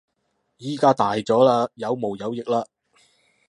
[0.57, 2.65] 而家大咗喇，有毛有翼喇